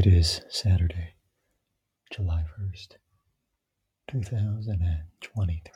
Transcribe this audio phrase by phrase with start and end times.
[0.00, 1.10] It is Saturday,
[2.10, 2.96] July 1st,
[4.08, 5.69] 2023.